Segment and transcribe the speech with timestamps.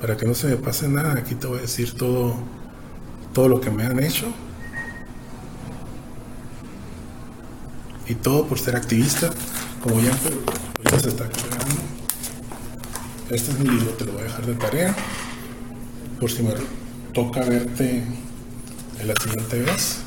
[0.00, 2.34] para que no se me pase nada, aquí te voy a decir todo,
[3.34, 4.26] todo lo que me han hecho.
[8.06, 9.30] Y todo por ser activista,
[9.82, 10.12] como ya,
[10.98, 11.82] se está cargando.
[13.30, 14.96] Este es mi libro, te lo voy a dejar de tarea.
[16.18, 16.54] Por si me
[17.12, 18.02] toca verte
[18.98, 19.98] en la siguiente vez.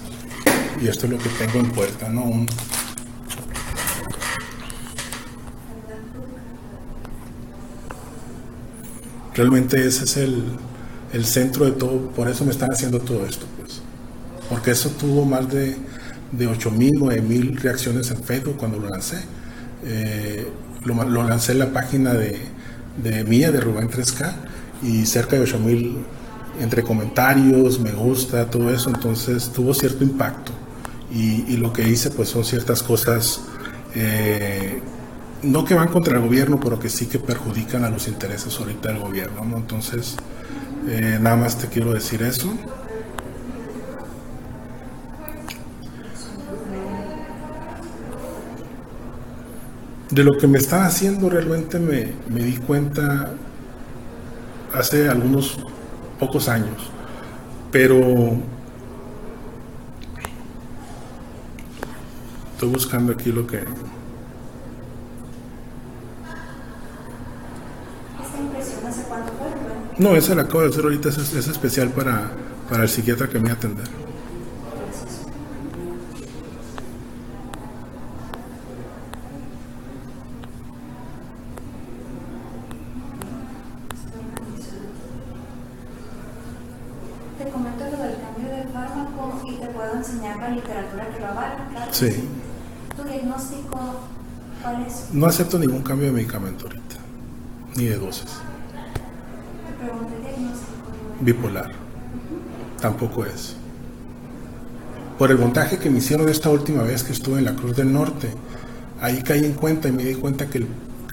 [0.81, 2.45] Y esto es lo que tengo en puerta, ¿no?
[9.33, 13.81] Realmente ese es el, centro de todo, por eso me están haciendo todo esto, pues.
[14.49, 15.75] Porque eso tuvo más de,
[16.31, 19.17] de 8.000, 9.000 reacciones en Facebook cuando lo lancé.
[19.85, 20.47] Eh,
[20.83, 22.37] lo, lancé en la página de,
[23.01, 24.33] de mía, de Rubén 3K,
[24.83, 25.97] y cerca de 8.000
[26.59, 30.51] entre comentarios, me gusta, todo eso, entonces tuvo cierto impacto.
[31.11, 33.41] Y, lo que hice pues son ciertas cosas
[33.93, 34.81] eh,
[35.43, 38.89] no que van contra el gobierno, pero que sí que perjudican a los intereses ahorita
[38.89, 39.57] del gobierno, ¿no?
[39.57, 40.15] Entonces,
[40.87, 42.53] eh, nada más te quiero decir eso.
[50.09, 53.31] De lo que me están haciendo realmente me, me di cuenta
[54.73, 55.59] hace algunos
[56.19, 56.91] pocos años,
[57.71, 57.97] pero
[62.53, 63.63] estoy buscando aquí lo que
[69.99, 72.31] No, esa la acabo de hacer ahorita, es, especial para,
[72.69, 73.85] para el psiquiatra que me va a atender.
[87.37, 91.27] Te comento lo del cambio de fármaco y te puedo enseñar la literatura que lo
[91.27, 91.93] avala, claro.
[91.93, 92.29] Sí.
[92.97, 93.79] ¿Tu diagnóstico
[94.63, 95.13] cuál es?
[95.13, 96.95] No acepto ningún cambio de medicamento ahorita,
[97.75, 98.39] ni de dosis.
[101.21, 101.71] Bipolar.
[102.81, 103.55] Tampoco es.
[105.17, 107.93] Por el montaje que me hicieron esta última vez que estuve en la Cruz del
[107.93, 108.29] Norte,
[108.99, 110.65] ahí caí en cuenta y me di cuenta que,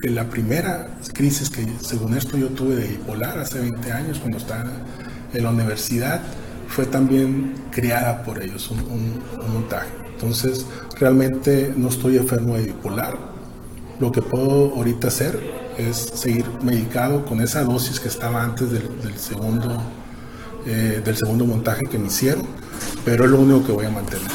[0.03, 4.71] la primera crisis que según esto yo tuve de bipolar hace 20 años cuando estaba
[5.31, 6.21] en la universidad
[6.67, 9.21] fue también creada por ellos, un
[9.53, 9.89] montaje.
[10.13, 10.65] Entonces
[10.99, 13.17] realmente no estoy enfermo de bipolar.
[13.99, 19.17] Lo que puedo ahorita hacer es seguir medicado con esa dosis que estaba antes del,
[19.17, 19.81] segundo,
[20.65, 22.45] eh, del segundo montaje que me hicieron,
[23.05, 24.31] pero es lo único que voy a mantener.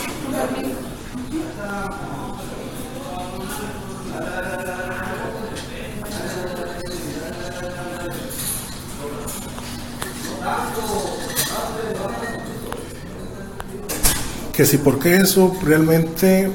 [14.52, 16.50] Que si porque eso realmente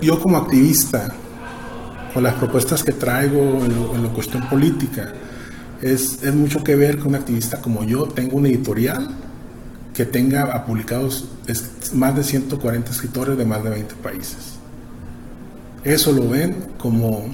[0.00, 1.14] yo como activista
[2.14, 5.12] con las propuestas que traigo en, la cuestión política.
[5.82, 8.04] Es, es, mucho que ver con un activista como yo.
[8.04, 9.08] Tengo una editorial
[9.92, 11.28] que tenga publicados
[11.92, 14.54] más de 140 escritores de más de 20 países.
[15.82, 17.26] Eso lo ven como,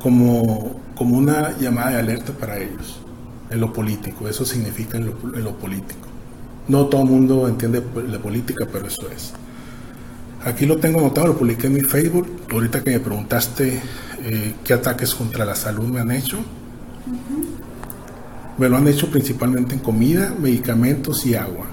[0.00, 2.98] como, como una llamada de alerta para ellos
[3.50, 4.28] en lo político.
[4.28, 6.08] Eso significa en lo, en lo político.
[6.66, 9.32] No todo el mundo entiende la política, pero eso es.
[10.44, 12.28] Aquí lo tengo anotado, lo publiqué en mi Facebook.
[12.50, 13.80] Ahorita que me preguntaste
[14.30, 16.38] eh, qué ataques contra la salud me han hecho.
[18.58, 21.64] Me lo han hecho principalmente en comida, medicamentos y agua.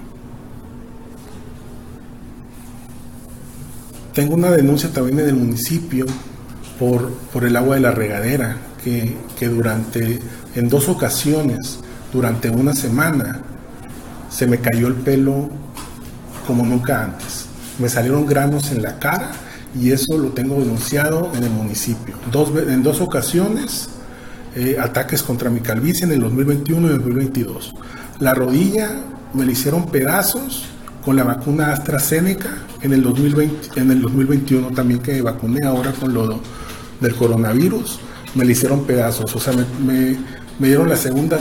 [4.14, 6.06] Tengo una denuncia también en el municipio
[6.78, 10.18] por, por el agua de la regadera, que, que durante,
[10.54, 11.80] en dos ocasiones,
[12.10, 13.42] durante una semana,
[14.30, 15.50] se me cayó el pelo
[16.46, 17.48] como nunca antes.
[17.78, 19.32] Me salieron granos en la cara
[19.80, 22.14] y eso lo tengo denunciado en el municipio.
[22.32, 23.88] Dos, en dos ocasiones,
[24.54, 27.74] eh, ataques contra mi calvicie en el 2021 y el 2022.
[28.20, 28.90] La rodilla
[29.34, 30.64] me la hicieron pedazos
[31.04, 32.48] con la vacuna AstraZeneca
[32.80, 36.40] en el, 2020, en el 2021 también que vacuné ahora con lo
[37.00, 38.00] del coronavirus,
[38.34, 40.16] me la hicieron pedazos, o sea, me,
[40.58, 41.38] me, dieron la segunda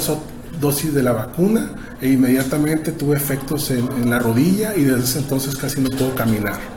[0.59, 1.71] dosis de la vacuna
[2.01, 6.13] e inmediatamente tuve efectos en, en la rodilla y desde ese entonces casi no puedo
[6.15, 6.74] caminar.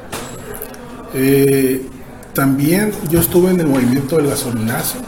[1.15, 1.87] Eh,
[2.35, 4.99] también yo estuve en el movimiento del gasolinazo,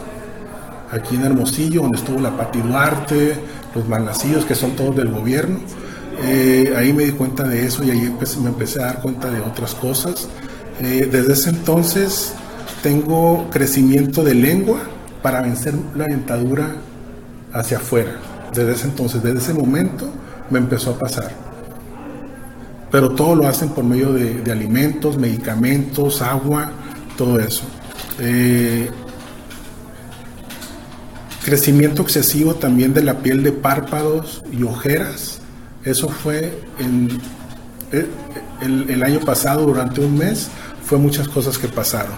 [0.91, 3.35] aquí en Hermosillo, donde estuvo la Pati Duarte,
[3.75, 5.61] los Malnacillos, que son todos del gobierno.
[6.23, 9.41] Eh, ahí me di cuenta de eso y ahí me empecé a dar cuenta de
[9.41, 10.29] otras cosas.
[10.81, 12.33] Eh, desde ese entonces
[12.83, 14.81] tengo crecimiento de lengua
[15.23, 16.77] para vencer la dentadura
[17.53, 18.17] hacia afuera.
[18.55, 20.11] Desde ese entonces, desde ese momento
[20.51, 21.50] me empezó a pasar
[22.91, 26.73] pero todo lo hacen por medio de, alimentos, medicamentos, agua,
[27.17, 27.63] todo eso.
[28.19, 28.91] Eh,
[31.45, 35.41] Crecimiento excesivo también de la piel de párpados y ojeras.
[35.85, 37.09] Eso fue en
[37.93, 38.07] eh,
[38.61, 40.49] el, el año pasado, durante un mes,
[40.85, 42.13] fue muchas cosas que pasaron.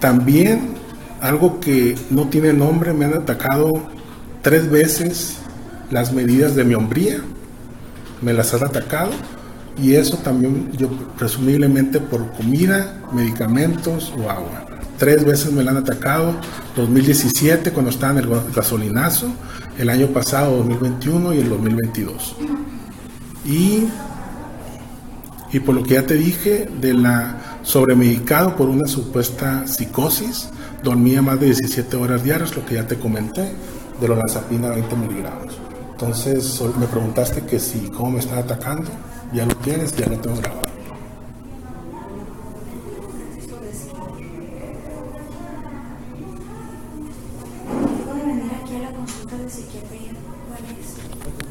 [0.00, 0.74] También
[1.20, 3.88] algo que no tiene nombre, me han atacado
[4.42, 5.38] tres veces
[5.90, 7.20] las medidas de mi hombría,
[8.22, 9.10] me las han atacado
[9.80, 14.66] y eso también yo presumiblemente por comida, medicamentos o agua.
[14.98, 16.34] Tres veces me la han atacado,
[16.76, 19.28] 2017 cuando estaba en el gasolinazo,
[19.78, 22.36] el año pasado 2021 y el 2022.
[23.44, 23.84] Y,
[25.52, 30.48] y por lo que ya te dije, de la sobremedicado por una supuesta psicosis,
[30.82, 33.52] dormía más de 17 horas diarias, lo que ya te comenté,
[34.00, 35.67] de la zapina 20 miligramos.
[36.00, 38.88] Entonces me preguntaste que si, cómo me está atacando,
[39.32, 40.68] ya lo tienes, ya lo tengo grabado.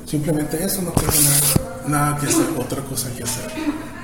[0.06, 3.52] Simplemente eso, no tengo nada, nada que hacer, otra cosa que hacer.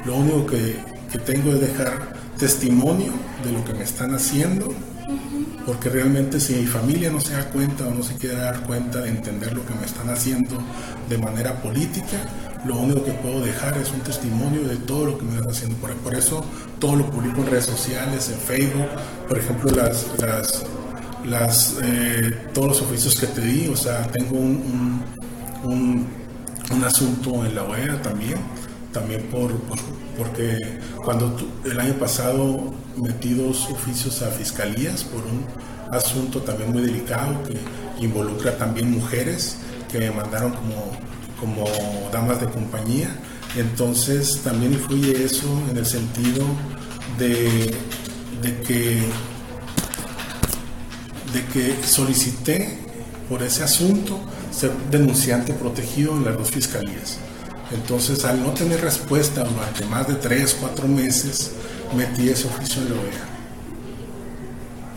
[0.03, 0.75] Lo único que,
[1.09, 3.13] que tengo es dejar testimonio
[3.45, 4.73] de lo que me están haciendo
[5.65, 8.99] porque realmente si mi familia no se da cuenta o no se quiere dar cuenta
[8.99, 10.57] de entender lo que me están haciendo
[11.09, 12.17] de manera política,
[12.65, 15.75] lo único que puedo dejar es un testimonio de todo lo que me están haciendo.
[15.77, 16.45] Por, eso
[16.79, 18.87] todo lo publico en redes sociales, en Facebook,
[19.27, 20.05] por ejemplo, las,
[21.25, 25.01] las, eh, todos los oficios que te di, o sea, tengo un,
[25.63, 26.07] un,
[26.71, 28.37] un asunto en la OEA también
[28.93, 29.51] también por,
[30.17, 31.35] porque cuando
[31.65, 35.45] el año pasado metí dos oficios a fiscalías por un
[35.91, 37.57] asunto también muy delicado que
[38.03, 39.57] involucra también mujeres
[39.91, 40.91] que me mandaron como,
[41.39, 41.65] como
[42.11, 43.15] damas de compañía.
[43.55, 46.45] Entonces también influye eso en el sentido
[47.19, 47.75] de,
[48.41, 49.03] de que
[51.33, 52.77] de que solicité
[53.27, 54.19] por ese asunto
[54.51, 57.17] ser denunciante protegido en las dos fiscalías.
[57.73, 61.51] Entonces, al no tener respuesta durante más de tres, cuatro meses,
[61.95, 63.25] metí ese oficio en la OEA.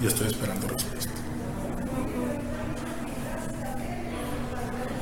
[0.03, 1.11] Y estoy esperando respuesta.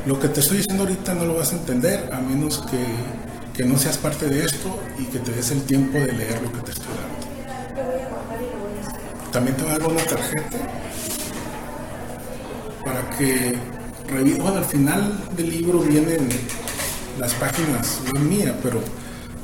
[0.06, 2.84] Lo que te estoy diciendo ahorita no lo vas a entender a menos que,
[3.54, 6.52] que no seas parte de esto y que te des el tiempo de leer lo
[6.52, 7.24] que te estoy dando.
[9.32, 10.58] También te voy a dar una tarjeta
[12.84, 13.56] para que
[14.10, 16.28] Bueno, al final del libro vienen
[17.18, 18.80] las páginas, es mía, pero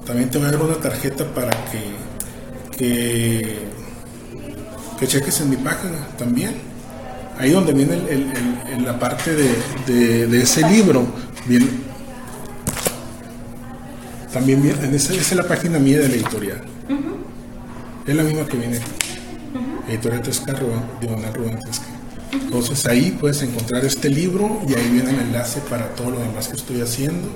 [0.04, 3.58] también te voy a dar una tarjeta para que, que,
[4.98, 6.54] que cheques en mi página también.
[7.38, 11.06] Ahí donde viene el, la parte de, de, ese libro,
[11.46, 11.68] viene,
[14.32, 16.60] también viene, en esa, es la página mía de la editorial.
[18.06, 18.90] Es la misma que viene aquí.
[19.88, 20.54] Editorial Tesca
[21.00, 21.58] Diagonal Rubén
[22.32, 26.48] Entonces ahí puedes encontrar este libro y ahí viene el enlace para todo lo demás
[26.48, 27.28] que estoy haciendo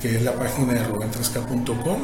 [0.00, 1.98] que es la página de rubentresca.com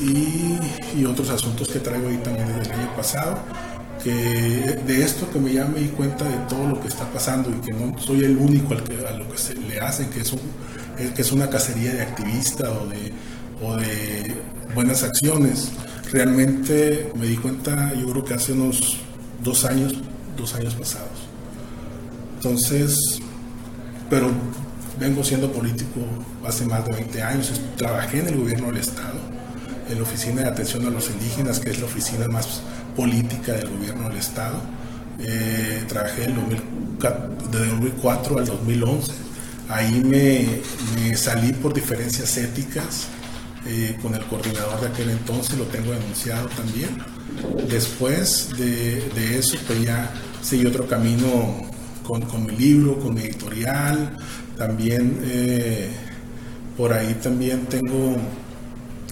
[0.00, 0.58] y,
[0.96, 3.38] y, otros asuntos que traigo ahí también desde el año pasado.
[4.02, 7.50] Que de esto que me ya me di cuenta de todo lo que está pasando
[7.50, 10.20] y que no soy el único al que, a lo que se le hacen, que
[10.20, 10.40] es, un,
[11.14, 13.12] que es una cacería de activistas o de,
[13.60, 14.36] o de
[14.74, 15.72] buenas acciones.
[16.12, 18.98] Realmente me di cuenta, yo creo que hace unos
[19.42, 19.94] dos años,
[20.36, 21.28] dos años pasados.
[22.36, 23.20] Entonces,
[24.08, 24.30] pero
[24.98, 26.00] vengo siendo político
[26.46, 29.18] hace más de 20 años, trabajé en el gobierno del Estado,
[29.88, 32.62] en la Oficina de Atención a los Indígenas, que es la oficina más
[32.96, 34.60] política del gobierno del Estado.
[35.20, 39.12] Eh, trabajé el de 2004 al 2011.
[39.68, 43.08] Ahí me, salí por diferencias éticas
[43.66, 46.98] eh, con el coordinador de aquel entonces, lo tengo denunciado también.
[47.68, 50.10] Después de, de eso, pues ya
[50.42, 51.68] seguí otro camino
[52.08, 54.16] con, con, mi libro, con mi editorial,
[54.56, 55.90] también eh,
[56.74, 58.16] por ahí también tengo,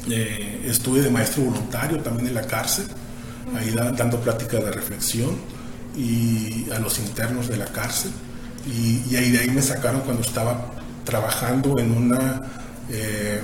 [0.09, 2.87] eh, estuve de maestro voluntario también en la cárcel,
[3.55, 5.37] ahí dando pláticas de reflexión
[5.95, 8.13] y a los internos de la cárcel.
[8.67, 10.73] Y, ahí de ahí me sacaron cuando estaba
[11.05, 12.41] trabajando en una,
[12.89, 13.41] eh,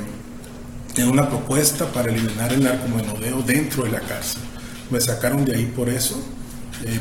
[0.96, 4.40] en una propuesta para eliminar el narcomenudeo dentro de la cárcel.
[4.90, 6.16] Me sacaron de ahí por eso,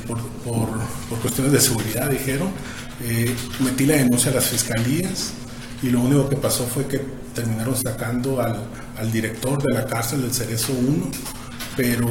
[0.07, 0.69] por, por,
[1.09, 2.49] por, cuestiones de seguridad, dijeron,
[3.03, 5.33] eh, metí la denuncia a las fiscalías
[5.81, 6.99] y lo único que pasó fue que
[7.33, 11.09] terminaron sacando al, director de la cárcel del Cerezo 1,
[11.75, 12.07] pero,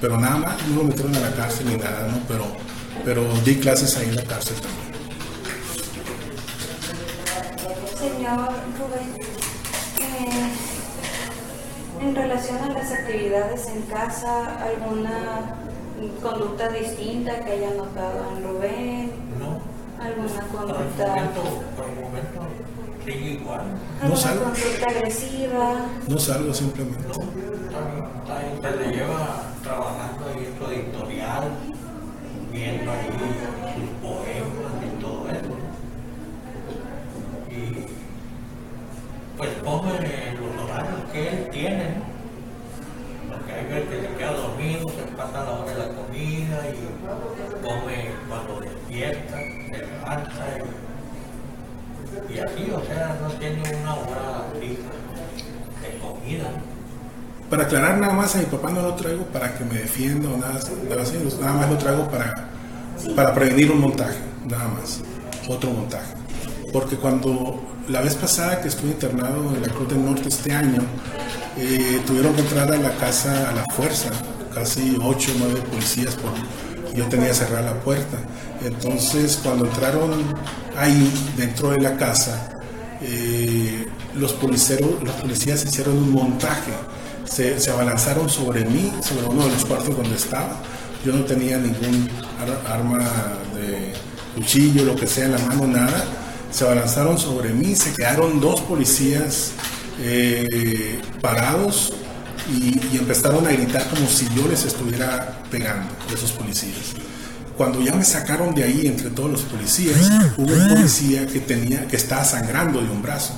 [0.00, 2.20] pero nada más, no lo metieron a la cárcel ni nada, ¿no?
[2.28, 2.44] Pero,
[3.04, 4.86] pero di clases ahí en la cárcel también.
[7.98, 9.18] Señor Rubén,
[9.98, 10.52] eh,
[12.00, 15.65] en relación a las actividades en casa, ¿alguna
[16.22, 19.12] conducta distinta que haya notado en Rubén?
[19.38, 19.60] No.
[20.02, 21.42] ¿Alguna Por el conducta, momento,
[21.76, 22.40] por el momento
[23.04, 23.60] sigue igual.
[23.64, 24.44] No alguna salgo.
[24.44, 25.74] conducta agresiva?
[26.08, 27.02] No salgo simplemente.
[27.06, 27.80] No, está
[28.40, 28.78] bien, está bien.
[28.84, 31.44] Se le lleva trabajando ahí en su editorial,
[32.52, 33.08] viendo ahí
[33.74, 35.56] sus poemas y todo eso.
[37.50, 37.86] Y
[39.36, 39.92] pues come
[40.40, 42.16] los horarios que él tiene, ¿no?
[43.36, 47.62] Porque hay veces que se queda dormido, se pasa la hora de la comida y
[47.62, 50.46] come cuando despierta, se levanta
[52.30, 54.90] y, y así, o sea, no tiene una hora fija
[55.82, 56.48] de comida.
[57.50, 60.58] Para nada más, a mi papá no lo traigo para que me defienda o nada,
[60.88, 62.48] nada así, nada más lo traigo para,
[63.14, 64.18] para prevenir un montaje,
[64.48, 65.00] nada más,
[65.48, 66.14] otro montaje.
[66.72, 70.82] Porque cuando la vez pasada que estuve internado en la Cruz del Norte este año,
[71.58, 74.10] eh, tuvieron que entrar a la casa a la fuerza,
[74.52, 76.32] casi 8 o 9 policías, por,
[76.94, 78.18] yo tenía cerrada la puerta.
[78.64, 80.12] Entonces, cuando entraron
[80.76, 82.50] ahí dentro de la casa,
[83.00, 86.72] eh, los, policeros, los policías hicieron un montaje,
[87.28, 90.60] se, se abalanzaron sobre mí, sobre uno de los cuartos donde estaba.
[91.04, 92.08] Yo no tenía ningún
[92.40, 93.00] ar- arma
[93.54, 93.92] de
[94.34, 96.04] cuchillo, lo que sea en la mano, nada.
[96.50, 99.50] Se abalanzaron sobre mí, se quedaron dos policías
[100.00, 101.92] eh, parados
[102.50, 106.94] y, y empezaron a gritar como si yo les estuviera pegando, esos policías.
[107.56, 109.96] Cuando ya me sacaron de ahí entre todos los policías,
[110.36, 113.32] hubo un policía que tenía que estaba sangrando de un brazo.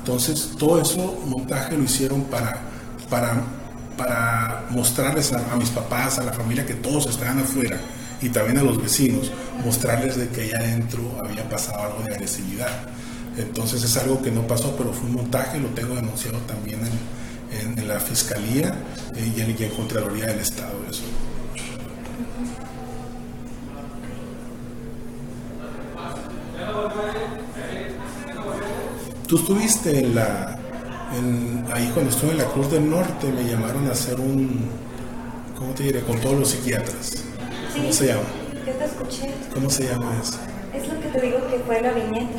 [0.00, 2.60] Entonces, todo eso montaje lo hicieron para,
[3.10, 3.42] para,
[3.96, 7.78] para mostrarles a, mis papás, a la familia, que todos estaban afuera
[8.22, 9.30] y también a los vecinos,
[9.64, 12.88] mostrarles de que allá adentro había pasado algo de agresividad.
[13.36, 17.68] Entonces es algo que no pasó, pero fue un montaje, lo tengo denunciado también en,
[17.72, 18.74] en- en la Fiscalía
[19.16, 20.72] eh, y, en, y en Contraloría del Estado.
[20.90, 21.02] Eso.
[29.26, 30.58] Tú estuviste en la,
[31.16, 34.66] en- ahí cuando estuve en la Cruz del Norte, me llamaron a hacer un,
[35.58, 36.00] ¿cómo te diré?
[36.00, 37.24] Con todos los psiquiatras.
[37.74, 38.22] ¿Cómo Sí, se llama?
[38.66, 39.34] Yo te escuché.
[39.54, 40.38] ¿Cómo se llama eso?
[40.74, 42.38] Es lo que te digo que fue la viñeta.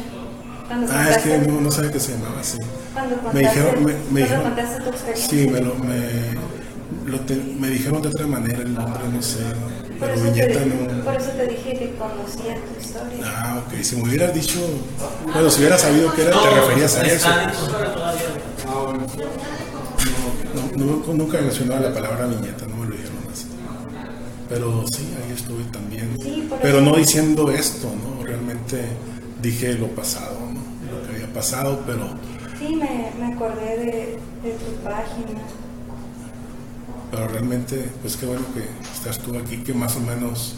[0.68, 2.58] Cuando Ah, es que no, no sabía que se llamaba así.
[2.94, 5.30] Cuando Me contaste, dijeron, me, me cuando dijeron, contaste tu experiencia.
[5.30, 9.40] sí, me lo, me, lo te- me dijeron de otra manera el nombre, no sé,
[10.00, 11.04] por, pero eso te, viñeta di- no.
[11.04, 13.24] por eso te dije que conocía tu historia.
[13.25, 14.60] Ah, ok, si me hubieras dicho,
[15.34, 17.28] bueno, si hubieras sabido que era, te referías a eso.
[20.75, 23.46] No, no, nunca mencionaba la palabra viñeta, no me lo dijeron así.
[24.50, 26.16] Pero sí, ahí estuve también.
[26.22, 28.24] Sí, Pero no diciendo esto, ¿no?
[28.25, 28.82] Realmente
[29.42, 30.62] dije lo pasado, ¿no?
[30.98, 32.06] Lo que había pasado, pero
[32.60, 35.42] Sí, me, me acordé de, de tu página.
[37.10, 38.63] pero realmente, pues qué bueno que
[38.96, 40.56] estás tú aquí, que más o menos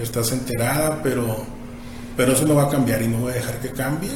[0.00, 1.36] estás enterada, pero,
[2.16, 4.10] pero eso no va a cambiar y no voy a dejar que cambie.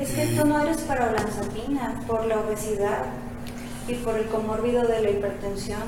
[0.00, 3.04] Es que tú no eres para olanzapina por la obesidad
[3.88, 5.80] y por el comórbido de la hipertensión.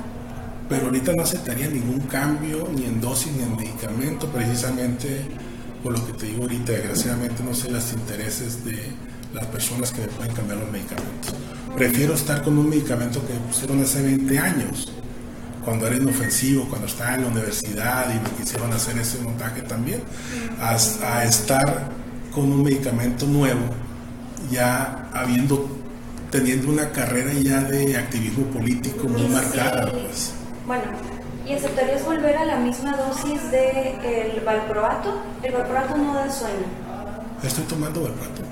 [0.69, 5.27] pero ahorita no aceptaría ningún cambio, ni en dosis, ni en medicamento, precisamente
[5.83, 8.79] por lo que te digo ahorita, desgraciadamente no sé los intereses de
[9.35, 11.35] las personas que me pueden cambiar los medicamentos.
[11.77, 14.93] Prefiero estar con un medicamento que me pusieron hace 20 años,
[15.65, 20.03] cuando era inofensivo, cuando estaba en la universidad y me quisieron hacer ese montaje también,
[20.61, 21.89] a, a estar
[22.33, 23.61] con un medicamento nuevo,
[24.51, 25.69] ya habiendo,
[26.31, 29.91] teniendo una carrera ya de activismo político muy sí, marcada.
[29.93, 30.33] Pues.
[30.67, 30.85] Bueno,
[31.47, 35.15] ¿y aceptarías volver a la misma dosis del el valproato?
[35.43, 36.67] El valproato no da sueño,
[37.43, 38.43] Estoy tomando valproato.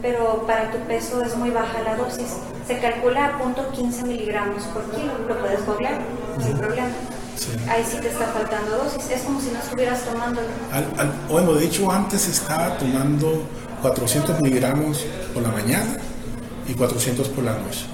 [0.00, 2.36] pero para tu peso es muy baja la dosis.
[2.66, 5.98] Se calcula a punto 15 miligramos por kilo, lo puedes googlear
[6.40, 6.88] sin problema.
[7.36, 7.50] Sí.
[7.68, 10.40] Ahí sí te está faltando dosis, es como si no estuvieras tomando.
[10.72, 13.42] Al- al- bueno, de hecho antes estaba tomando
[13.82, 15.04] 400 miligramos
[15.34, 15.96] por la mañana
[16.68, 17.86] y 400 por la noche.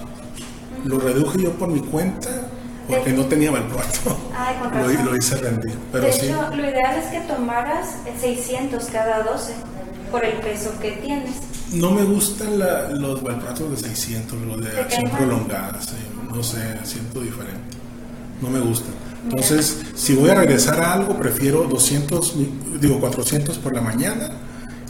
[0.85, 2.29] Lo reduje yo por mi cuenta
[2.89, 4.17] porque no tenía valproato.
[4.37, 5.05] Ay, con Lo, razón.
[5.07, 5.75] lo hice rendir.
[5.93, 7.89] Pero de sí, hecho, lo ideal es que tomaras
[8.21, 9.53] 600 cada 12
[10.11, 11.31] por el peso que tienes.
[11.73, 15.81] no me gustan la- los valproatos de 600, los de ¿Te acción prolongada.
[15.83, 15.95] sí,
[16.33, 17.77] no sé, siento diferente.
[18.43, 18.93] No me gustan.
[19.25, 24.29] Entonces, si voy a regresar a algo, prefiero 200, mi- digo 400 por la mañana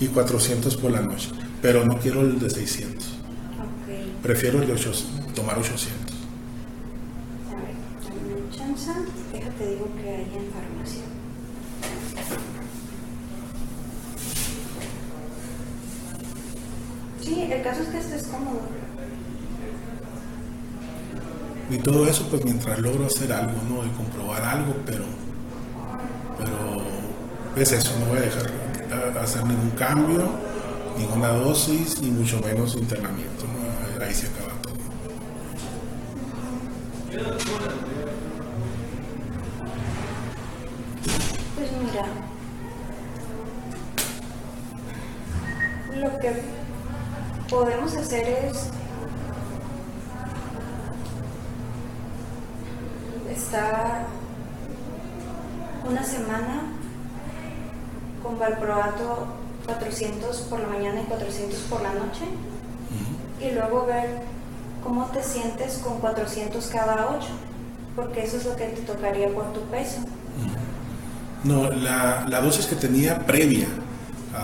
[0.05, 1.31] y 400 por la noche.
[1.63, 3.07] Pero no quiero el de 600.
[3.07, 4.23] Ok.
[4.23, 6.15] Prefiero el de 800, tomar 800.
[7.51, 8.91] A ver, dame chance.
[9.33, 11.05] Déjate digo que hay en farmacia.
[17.23, 18.61] Sí, el caso es que estés cómodo.
[21.71, 23.87] Y todo eso, pues mientras logro hacer algo, ¿no?
[23.87, 25.05] Y comprobar algo, pero,
[26.37, 26.83] Pero
[27.57, 28.23] es eso, no voy a
[29.21, 30.29] hacer ningún cambio,
[30.99, 33.45] ninguna dosis, ni mucho menos internamiento.
[33.47, 34.05] ¿no?
[34.05, 34.75] Ahí se acaba todo.
[41.57, 42.07] Pues mira,
[46.01, 46.43] lo que
[47.49, 48.71] podemos hacer es
[53.31, 54.07] estar
[55.89, 56.74] una semana
[58.25, 59.27] con valproato
[59.67, 62.25] 400 por la mañana y 400 por la noche
[63.41, 64.21] y luego ver
[64.83, 67.29] cómo te sientes con 400 cada 8
[67.95, 69.99] porque eso es lo que te tocaría por tu peso.
[71.45, 73.69] No, la, la dosis que tenía previa
[74.35, 74.39] a-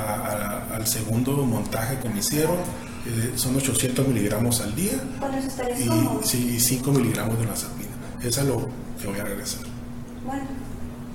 [0.73, 2.57] a- al segundo montaje que me hicieron
[3.07, 4.93] eh, son 800 miligramos al día
[5.39, 6.21] eso estarías y, cómodo.
[6.23, 7.89] sí, y 5 miligramos de lazapina.
[8.23, 8.69] Esa es lo
[9.01, 9.63] que voy a regresar.
[10.27, 10.45] Bueno,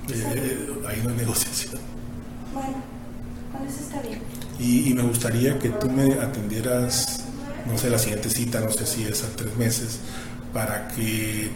[0.08, 1.80] Eh, eh, ahí no hay negociación.
[2.56, 2.76] Bueno,
[3.52, 4.18] con eso está bien.
[4.58, 7.20] Y, y me gustaría que tú me atendieras,
[7.70, 9.98] no sé, la siguiente cita, no sé si es a tres meses,
[10.52, 11.50] para que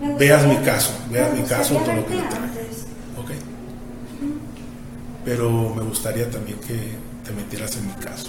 [0.00, 2.36] Me veas mi caso, veas me mi caso, todo lo que traje.
[2.36, 2.84] antes.
[3.18, 3.30] ¿Ok?
[5.24, 6.74] Pero me gustaría también que
[7.24, 8.28] te metieras en mi caso.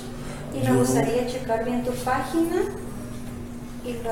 [0.56, 2.56] Y me Yo- gustaría checar bien tu página.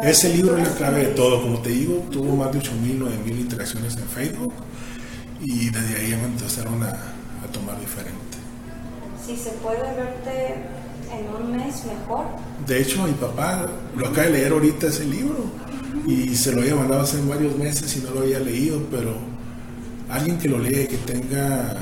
[0.04, 3.40] Ese libro es la clave de todo, como te digo, tuvo más de 8.000, 9.000
[3.40, 4.54] interacciones en Facebook
[5.42, 6.94] y desde ahí me empezaron a,
[7.46, 8.38] a tomar diferente.
[9.26, 10.56] Si se puede verte
[11.12, 12.26] en un mes, mejor.
[12.68, 15.46] De hecho, mi papá lo acaba de leer ahorita ese libro
[16.08, 19.16] y se lo había mandado hace varios meses y no lo había leído, pero
[20.10, 21.76] alguien que lo lea y que tenga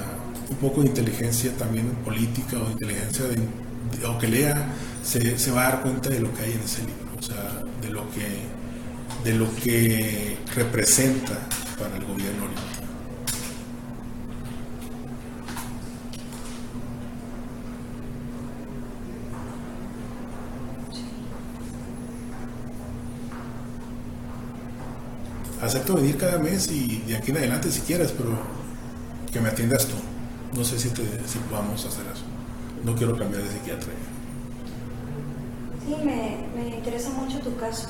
[0.49, 4.67] un poco de inteligencia también política o inteligencia de, de- o que lea,
[5.03, 7.61] se, se va a dar cuenta de lo que hay en ese libro, o sea,
[7.81, 11.37] de lo que, de lo que representa
[11.77, 12.82] para el gobierno ahorita.
[25.73, 28.37] Acepto venir cada mes y de aquí en adelante si quieres, pero
[29.31, 29.95] que me atiendas tú.
[30.55, 32.21] No sé si, te, si podamos hacer eso.
[32.83, 33.91] No quiero cambiar de psiquiatra.
[35.83, 37.87] Sí, me, me interesa mucho tu caso.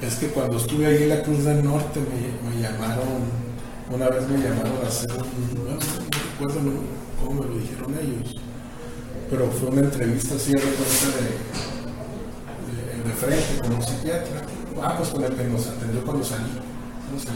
[0.00, 3.20] Es que cuando estuve ahí en la Cruz del Norte me, me llamaron,
[3.92, 5.18] una vez me llamaron a hacer un,
[5.66, 5.80] bueno, no
[6.48, 6.60] recuerdo
[7.22, 8.36] cómo me lo dijeron ellos,
[9.28, 14.40] pero fue una entrevista así de cuenta de, de, de frente con un psiquiatra.
[14.82, 16.50] Ah, pues con el que nos atendió cuando salí.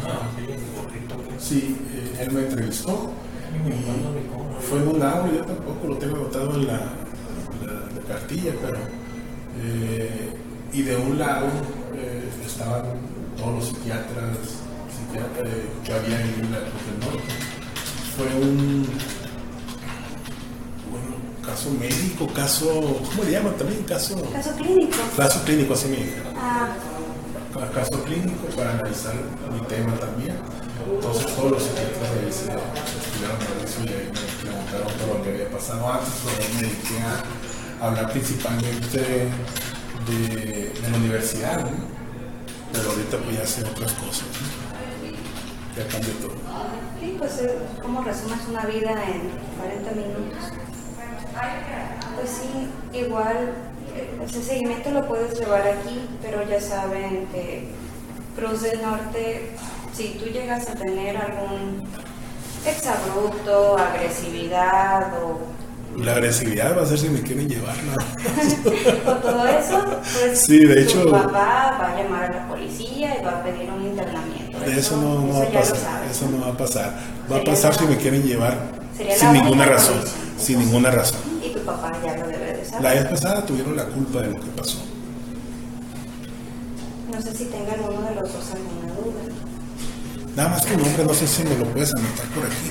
[0.07, 0.29] Ah,
[1.39, 4.61] sí, eh, él me entrevistó cómo.
[4.61, 8.79] fue en un audio, yo tampoco lo tengo anotado en la, la- la cartilla, pero
[9.63, 10.31] eh,
[10.73, 11.49] y de un lado
[12.47, 12.83] estaban
[13.37, 14.37] todos los psiquiatras,
[14.91, 17.35] psiquiatras eh, que había en la del Norte.
[18.17, 18.87] Fue un
[20.91, 23.83] bueno, caso médico, caso, ¿cómo le llaman también?
[23.85, 24.97] Caso, Caso clínico.
[25.17, 26.69] caso clínico, así me dijeron Ah,
[27.53, 29.15] ca- caso clínico para analizar
[29.53, 30.37] mi tema también.
[30.95, 35.19] Entonces todos los psiquiatras de ahí se estudiaron a eso y ahí me preguntaron todo
[35.19, 36.99] lo que había pasado antes, pero me dediqué
[37.81, 38.99] a hablar principalmente
[40.07, 42.04] de, de la universidad, ¿no?
[42.75, 44.65] Pero ahorita pues ya sé otras cosas, ¿no?
[45.77, 46.35] ya cambió todo.
[47.01, 50.39] sí, pues eh, ¿cómo resumes una vida en 40 minutos?
[52.17, 53.55] Pues sí, igual
[53.95, 57.69] eh, ese seguimiento lo puedes llevar aquí, pero ya saben que
[58.37, 59.57] Cruz del Norte,
[59.93, 61.89] si tú llegas a tener algún
[62.67, 65.41] exabrupto, agresividad o,
[65.99, 67.95] La agresividad va a ser si me quieren llevar, ¿no?
[69.11, 73.19] o todo eso, pues Sí, de tu hecho- papá va a llamar a la policía
[73.21, 74.59] y va a pedir un internamiento.
[74.61, 76.95] De eso no, no va a pasar, eso no va a pasar.
[77.31, 78.59] Va a pasar si me quieren llevar
[78.97, 79.97] sería sin ninguna razón,
[80.39, 81.21] sin ninguna razón.
[81.43, 82.83] Y tu papá ya lo debe de saber.
[82.83, 84.79] La vez pasada tuvieron la culpa de lo que pasó.
[87.13, 89.35] No sé si tenga alguno de los dos alguna duda.
[90.37, 92.71] Nada más tu nombre, no sé si me lo puedes anotar por aquí.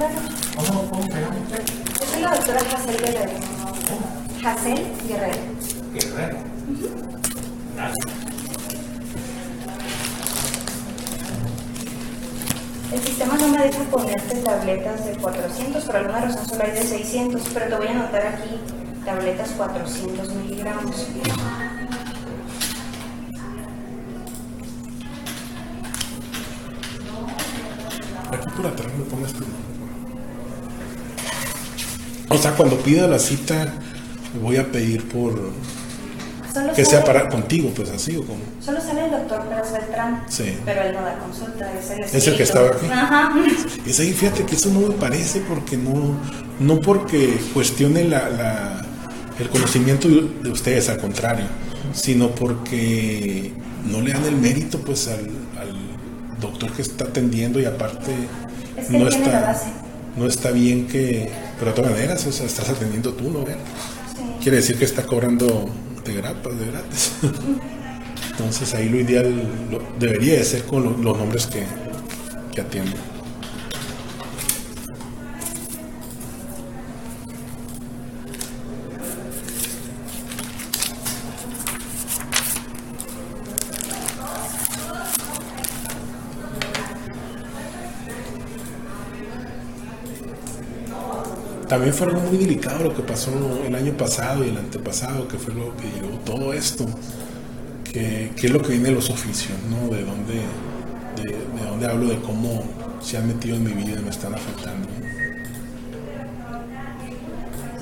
[0.00, 0.14] Claro.
[0.56, 1.34] ¿Cómo, cómo se llama?
[2.00, 3.32] Yo soy la doctora Jacel Guerrero.
[4.42, 5.38] Jacel Guerrero.
[5.92, 6.38] Guerrero.
[7.76, 8.20] Gracias.
[12.92, 16.82] El sistema no me deja ponerte tabletas de 400, por alguna razón solo hay de
[16.82, 18.58] 600, pero te voy a anotar aquí
[19.04, 21.06] tabletas 400 miligramos.
[28.60, 29.44] por atrás me pones tu
[32.28, 33.74] O sea, cuando pida la cita,
[34.42, 35.52] voy a pedir por.
[36.74, 38.40] que sea para contigo, pues así o como.
[38.60, 40.24] Solo sale el doctor Pérez Beltrán.
[40.28, 40.56] Sí.
[40.64, 42.86] Pero él no da consulta, es el Es el que estaba aquí.
[42.90, 43.32] Ajá.
[43.86, 46.16] Es ahí, fíjate que eso no me parece porque no.
[46.58, 48.86] No porque cuestione la, la
[49.38, 51.46] el conocimiento de ustedes, al contrario,
[51.94, 53.52] sino porque
[53.90, 55.74] no le dan el mérito pues al, al
[56.40, 58.12] doctor que está atendiendo y aparte
[58.76, 59.60] Es que no está
[60.16, 63.52] no está bien que pero de todas maneras o sea, estás atendiendo tú no Sí.
[64.42, 65.70] quiere decir que está cobrando
[66.04, 67.12] de grapas de gratis.
[68.32, 69.32] Entonces ahí lo ideal
[69.70, 71.64] lo- debería de ser con lo- los nombres que,
[72.54, 72.94] que atienden
[91.70, 93.30] También fue algo muy delicado lo que pasó
[93.64, 96.84] el año pasado y el antepasado, que fue lo que llegó todo esto,
[97.84, 99.86] que, que es lo que viene de los oficios, ¿no?
[99.86, 100.34] De dónde,
[101.14, 102.64] de, de dónde hablo de cómo
[103.00, 104.88] se han metido en mi vida y me están afectando.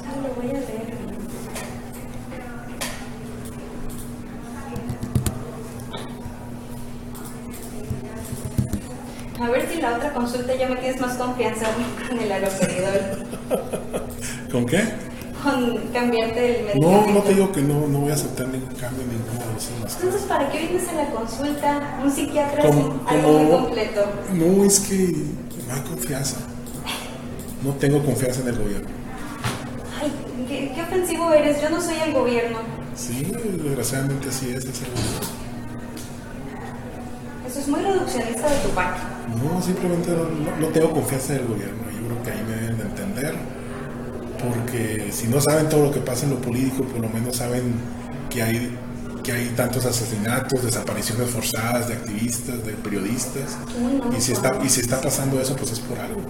[0.05, 0.99] Ah, lo voy a leer.
[9.41, 11.67] A ver si la otra consulta ya me tienes más confianza
[12.09, 13.25] con el aloperidol,
[14.53, 14.83] ¿Con qué?
[15.43, 17.13] con cambiarte el No, medicamento.
[17.13, 19.93] no te digo que no, no voy a aceptar ningún cambio, ninguna de.
[19.95, 21.99] Entonces, ¿para qué vienes a la consulta?
[22.03, 24.05] Un psiquiatra Como- así, algo muy completo.
[24.35, 24.97] No, es que
[25.69, 26.39] no hay confianza.
[27.63, 28.89] No tengo confianza en el gobierno.
[30.03, 30.13] Ay,
[30.49, 31.63] qué, qué ofensivo eres.
[31.63, 32.59] Yo no soy el gobierno.
[32.97, 33.31] Sí,
[33.63, 34.65] desgraciadamente así es.
[34.65, 35.29] es el gobierno.
[37.49, 39.01] Eso es muy reduccionista de tu parte.
[39.37, 40.11] No, simplemente
[40.61, 41.83] no, tengo confianza en el gobierno.
[41.91, 43.35] Yo creo que ahí me deben de entender.
[44.43, 47.75] Porque si no saben todo lo que pasa en lo político, por lo menos saben
[48.31, 48.77] que hay,
[49.23, 53.59] que hay tantos asesinatos, desapariciones forzadas de activistas, de periodistas.
[54.17, 56.23] Y si, está, y si está pasando eso, pues es por algo.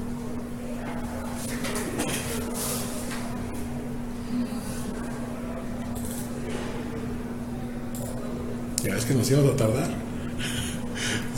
[8.82, 9.88] Ya ves que nos íbamos a tardar.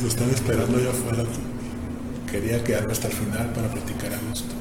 [0.00, 1.24] Nos están esperando allá afuera.
[2.30, 4.54] Quería quedarme hasta el final para platicar a gusto.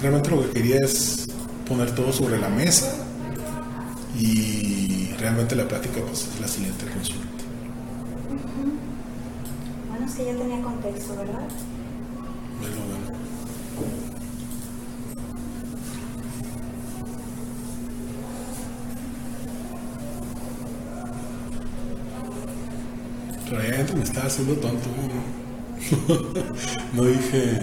[0.00, 1.26] Realmente lo que quería es
[1.68, 2.90] poner todo sobre la mesa
[4.18, 7.26] y realmente la plática pues es la siguiente consulta.
[9.90, 11.48] Bueno, es que ya tenía contexto, ¿verdad?
[12.60, 12.99] Bueno, bueno.
[23.94, 24.88] Me estaba haciendo tonto.
[26.94, 27.04] ¿no?
[27.04, 27.60] Dije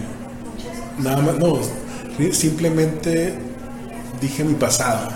[0.98, 1.58] nada más, no,
[2.32, 3.38] simplemente
[4.20, 5.08] dije mi pasado,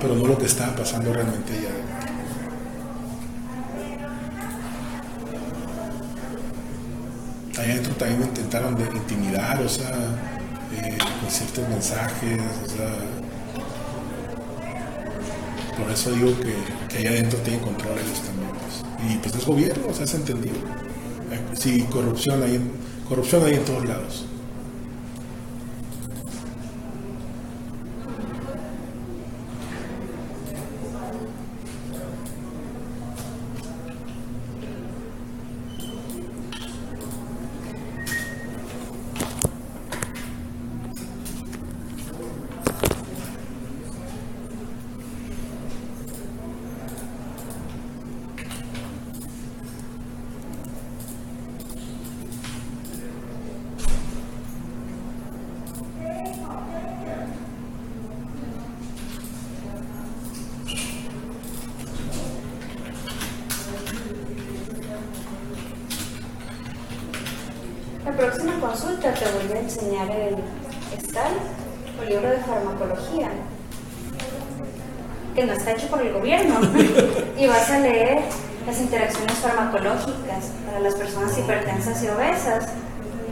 [0.00, 1.86] pero no lo que estaba pasando realmente allá adentro.
[7.62, 9.90] Allá adentro también me intentaron de intimidar, o sea,
[10.72, 13.25] eh, con ciertos mensajes, o sea.
[15.76, 16.54] Por eso digo que,
[16.88, 18.50] que allá adentro tienen control ellos también.
[18.60, 19.12] pues.
[19.12, 20.56] Y pues es gobierno, o sea, es entendido.
[21.30, 22.60] Eh, Sí, corrupción hay
[23.08, 24.24] corrupción hay en todos lados.
[68.06, 70.36] La próxima consulta te voy a enseñar el
[71.08, 71.32] STAL
[72.00, 73.28] o libro de farmacología,
[75.34, 76.54] que no está hecho por el gobierno.
[77.38, 78.20] y vas a leer
[78.66, 82.66] las interacciones farmacológicas para las personas hipertensas y obesas.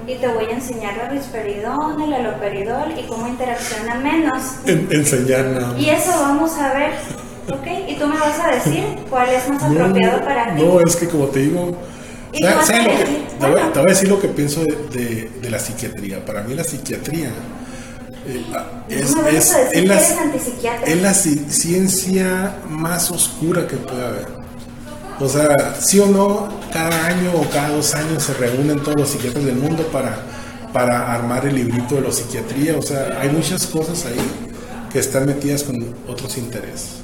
[0.06, 4.42] Y te voy a enseñar la risperidón, el aloperidol y cómo interacciona menos.
[4.66, 5.78] En- enseñar nada más.
[5.80, 6.90] Y eso vamos a ver,
[7.50, 7.66] ¿ok?
[7.88, 10.62] Y tú me vas a decir cuál es más apropiado para ti.
[10.62, 11.70] no, es que como te digo,
[12.32, 14.20] Y ¿sabes- tú vas a sabes lo que- te, voy, te voy a decir lo
[14.20, 16.24] que pienso de, de- de la psiquiatría.
[16.24, 17.30] Para mí la psiquiatría
[18.26, 18.44] eh,
[18.88, 19.54] es, la, es
[21.48, 24.26] ciencia más oscura que puede haber.
[25.20, 29.08] O sea, sí o no, cada año o cada dos años se reúnen todos los
[29.10, 30.16] psiquiatras del mundo para,
[30.72, 32.76] para armar el librito de la psiquiatría.
[32.76, 34.18] O sea, hay muchas cosas ahí
[34.92, 36.96] que están metidas con otros intereses.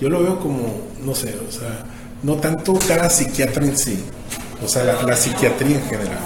[0.00, 1.84] Yo lo veo como, no sé, o sea,
[2.22, 4.02] no tanto cada psiquiatra en sí,
[4.64, 6.18] o sea, la, la psiquiatría en general.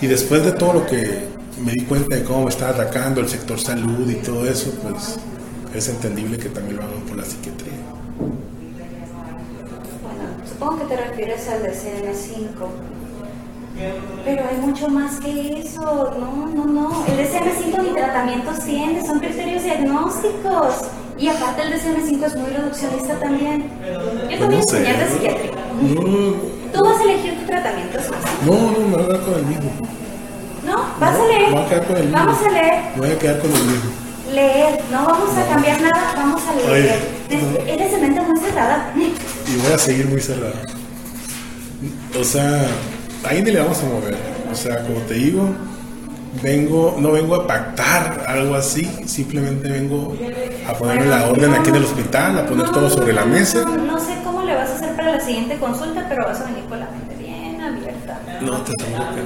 [0.00, 1.26] Y después de todo lo que
[1.64, 5.16] me di cuenta de cómo me estaba atacando el sector salud y todo eso, pues
[5.74, 7.72] es entendible que también lo hagan por la psiquiatría.
[10.02, 12.66] Bueno, supongo que te refieres al DCM5.
[14.24, 16.14] Pero hay mucho más que eso.
[16.20, 17.04] No, no, no.
[17.06, 20.74] El DCM5 ni tratamientos tiene, son criterios diagnósticos.
[21.18, 23.68] Y aparte el DCM5 es muy reduccionista también.
[24.30, 24.76] Yo voy a No sé.
[24.78, 25.50] enseñar de psiquiatría.
[25.82, 26.34] No,
[26.72, 27.98] Tú vas a elegir tu tratamiento.
[28.46, 29.70] no, no, me voy a quedar con el mismo.
[30.66, 31.50] No, vas No, a leer.
[31.52, 32.18] voy a quedar con el mismo.
[32.18, 32.74] Vamos a leer.
[32.96, 33.90] Voy a quedar con el mismo.
[34.34, 34.80] Leer.
[34.90, 36.98] No vamos a cambiar nada, vamos a leer.
[37.30, 38.92] Es- Eres de mente muy cerrada.
[38.96, 40.54] Y voy a seguir muy cerrado.
[42.18, 42.66] O sea,
[43.28, 44.16] ahí ni le vamos a mover.
[44.50, 45.48] O sea, como te digo,
[46.42, 50.14] vengo, no vengo a pactar algo así, simplemente vengo
[50.68, 53.62] a ponerle la orden aquí en el hospital, a poner No, todo sobre la mesa.
[53.64, 54.14] No, no sé
[55.24, 58.20] siguiente consulta, pero vas a venir con la mente bien abierta.
[58.42, 59.22] No, te aseguro que.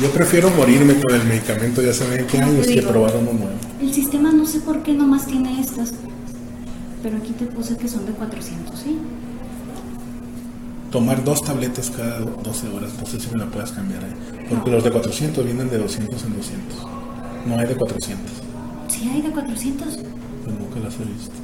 [0.00, 3.52] Yo prefiero morirme con el medicamento de hace 20 años que probar uno nuevo.
[3.80, 5.92] El sistema no sé por qué nomás tiene estas.
[7.04, 8.98] Pero aquí te puse que son de 400, ¿sí?
[10.92, 14.46] Tomar dos tabletas cada 12 horas, no sé si me la puedas cambiar ahí.
[14.50, 16.86] Porque los de 400 vienen de 200 en 200.
[17.46, 18.30] No hay de 400.
[18.88, 19.88] Sí, hay de 400.
[19.88, 21.34] Pues nunca las he visto.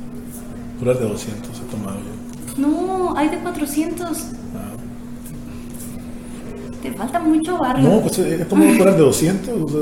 [0.78, 2.60] Puras de 200 he tomado yo.
[2.60, 4.18] No, hay de 400.
[4.54, 4.76] Ah.
[6.82, 7.88] Te falta mucho barrio.
[7.88, 9.62] No, pues he he tomado puras de 200.
[9.62, 9.80] O sea,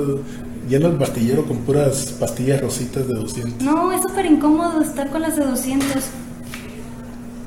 [0.69, 3.63] lleno el pastillero con puras pastillas rositas de 200.
[3.63, 6.05] No, es súper incómodo estar con las de 200.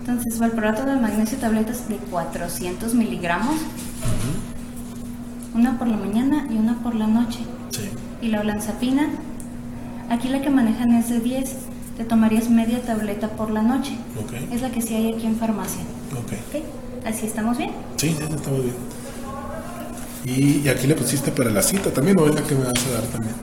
[0.09, 3.55] Entonces, valproato de magnesio, tabletas de 400 miligramos.
[5.53, 7.41] Una por la mañana y una por la noche.
[7.69, 7.89] Sí.
[8.19, 9.07] Y la olanzapina,
[10.09, 11.55] aquí la que manejan es de 10.
[11.97, 13.97] Te tomarías media tableta por la noche.
[14.19, 14.33] Ok.
[14.51, 15.83] Es la que sí hay aquí en farmacia.
[16.13, 16.33] Ok.
[16.33, 17.05] ¿Ok?
[17.05, 17.71] ¿Así estamos bien?
[17.97, 18.75] Sí, está muy bien.
[20.25, 22.85] Y, y aquí le pusiste para la cita también, ¿o es la que me vas
[22.87, 23.35] a dar también?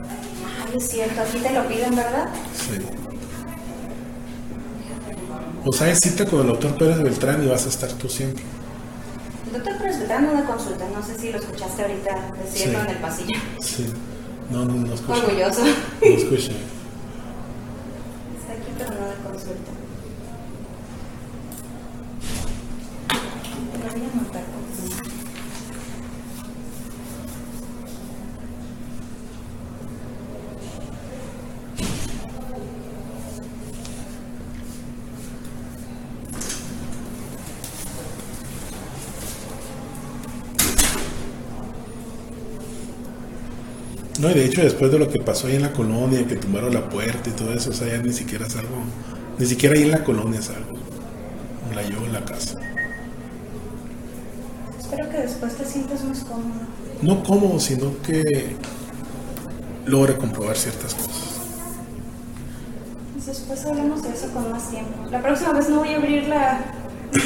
[0.65, 2.27] Ay, es cierto, aquí te lo piden, ¿verdad?
[2.53, 3.06] Sí.
[5.69, 8.41] O sea, es cita con el doctor Pérez Beltrán y vas a estar tú siempre.
[9.47, 12.85] El doctor Pérez Beltrán una consulta, no sé si lo escuchaste ahorita decirlo Sí.
[12.85, 13.39] en el pasillo.
[13.61, 13.85] Sí.
[14.49, 15.19] No, no, no escuché.
[15.19, 15.61] Orgulloso.
[15.63, 16.51] No escuché.
[18.39, 19.71] Está aquí, pero no de consulta.
[23.73, 25.16] Lo voy a por
[44.27, 46.73] No, y de hecho, después de lo que pasó ahí en la colonia, que tumbaron
[46.73, 48.75] la puerta y todo eso, o sea, ya ni siquiera salgo.
[49.39, 50.73] Ni siquiera ahí en la colonia salgo.
[51.69, 52.59] Me la llevo en la casa.
[54.77, 56.59] Espero que después te sientas más cómodo.
[57.01, 58.57] No cómodo, sino que
[59.85, 61.39] logre comprobar ciertas cosas.
[63.13, 65.09] Pues Después hablamos de eso con más tiempo.
[65.09, 66.65] La próxima vez no voy a abrir la,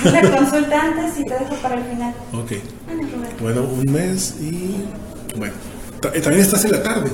[0.04, 2.14] la consulta antes y te dejo para el final.
[2.32, 2.52] Ok.
[2.88, 3.32] Rubén.
[3.40, 4.86] Bueno, un mes y.
[5.36, 5.71] Bueno.
[6.04, 7.12] Eh, También estás en la tarde,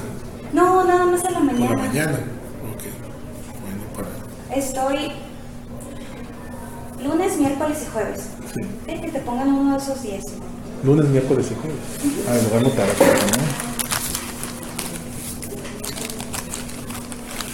[0.54, 1.72] No, nada más en la mañana.
[1.76, 2.14] la mañana.
[2.14, 2.84] Ok.
[3.62, 4.58] Bueno, para.
[4.60, 5.12] Estoy
[7.04, 8.22] lunes, miércoles y jueves.
[8.54, 8.62] Sí.
[9.02, 10.24] Que te pongan uno de esos días.
[10.84, 12.26] Lunes, miércoles y jueves.
[12.30, 13.06] Ah, lo voy a anotar acá,
[13.38, 13.44] ¿no?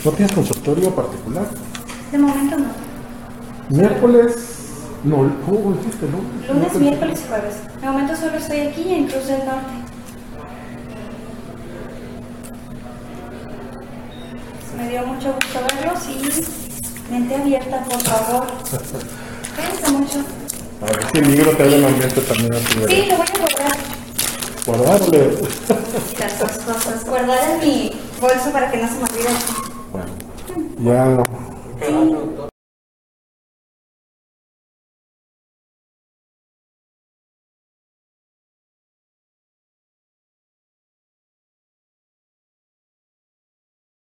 [0.06, 1.46] ¿No tienes consultorio particular?
[2.12, 2.66] De momento no.
[3.70, 4.36] Miércoles.
[5.04, 6.54] No, ¿cómo dijiste, no?
[6.54, 7.56] Lunes, miércoles y jueves.
[7.82, 9.83] De momento solo estoy aquí en Cruz del Norte.
[14.94, 18.46] Dio mucho gusto verlos y mente abierta, por favor.
[19.56, 20.20] Cuídense mucho.
[20.82, 23.40] A ver si el libro te el ambiente también a tu Sí, lo voy a
[23.40, 23.78] guardar.
[24.68, 25.38] Guardarle.
[26.20, 27.06] Las dos cosas.
[27.06, 29.30] Guardar en mi bolso para que no se me olvide.
[29.92, 30.12] Bueno,
[30.80, 31.24] ya no.
[31.80, 32.33] Sí.